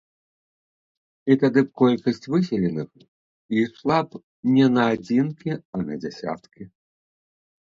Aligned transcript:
І 1.33 1.35
тады 1.43 1.59
б 1.67 1.69
колькасць 1.81 2.25
выселеных 2.35 2.89
ішла 3.65 3.99
б 4.07 4.23
не 4.55 4.67
на 4.79 4.83
адзінкі, 4.95 5.51
а 5.77 5.85
на 5.87 5.93
дзясяткі. 6.03 6.63